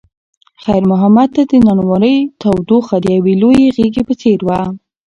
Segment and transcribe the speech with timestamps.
[0.63, 4.59] خیر محمد ته د نانوایۍ تودوخه د یوې لویې غېږې په څېر وه.